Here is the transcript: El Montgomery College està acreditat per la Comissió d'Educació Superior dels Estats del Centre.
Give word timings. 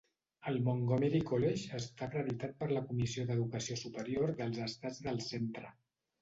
El 0.51 0.55
Montgomery 0.67 1.19
College 1.31 1.77
està 1.79 2.07
acreditat 2.07 2.55
per 2.63 2.69
la 2.71 2.81
Comissió 2.93 3.27
d'Educació 3.29 3.79
Superior 3.83 4.35
dels 4.41 4.63
Estats 4.71 5.05
del 5.11 5.23
Centre. 5.29 5.73